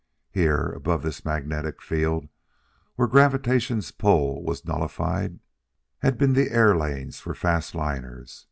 Here, 0.31 0.65
above 0.69 1.03
this 1.03 1.23
magnetic 1.23 1.79
field 1.79 2.27
where 2.95 3.07
gravitation's 3.07 3.91
pull 3.91 4.41
was 4.43 4.65
nullified, 4.65 5.39
had 5.99 6.17
been 6.17 6.33
the 6.33 6.49
air 6.49 6.75
lanes 6.75 7.19
for 7.19 7.35
fast 7.35 7.75
liners. 7.75 8.39